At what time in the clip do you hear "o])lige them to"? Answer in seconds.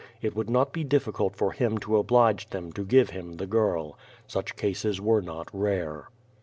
1.95-2.83